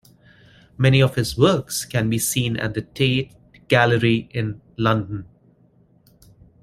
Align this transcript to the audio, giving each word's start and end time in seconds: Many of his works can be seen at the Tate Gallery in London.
Many 0.79 0.99
of 0.99 1.13
his 1.13 1.37
works 1.37 1.85
can 1.85 2.09
be 2.09 2.17
seen 2.17 2.57
at 2.57 2.73
the 2.73 2.81
Tate 2.81 3.35
Gallery 3.67 4.27
in 4.33 4.59
London. 4.75 5.27